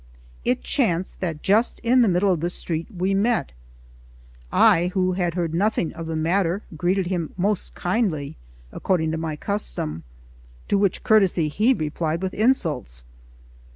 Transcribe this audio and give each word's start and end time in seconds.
It 0.43 0.63
chanced 0.63 1.19
that 1.19 1.43
just 1.43 1.79
in 1.81 2.01
the 2.01 2.07
middle 2.07 2.33
of 2.33 2.39
the 2.39 2.49
street 2.49 2.87
we 2.89 3.13
met. 3.13 3.51
I, 4.51 4.87
who 4.95 5.11
had 5.11 5.35
heard 5.35 5.53
nothing 5.53 5.93
of 5.93 6.07
the 6.07 6.15
matter, 6.15 6.63
greeted 6.75 7.05
him 7.05 7.35
most 7.37 7.75
kindly, 7.75 8.35
according 8.71 9.11
to 9.11 9.17
my 9.17 9.35
custom, 9.35 10.01
to 10.69 10.79
which 10.79 11.03
courtesy 11.03 11.49
he 11.49 11.75
replied 11.75 12.23
with 12.23 12.33
insults. 12.33 13.03